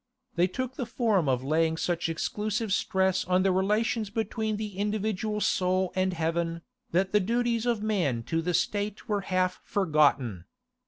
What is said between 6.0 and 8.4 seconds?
heaven, that the duties of man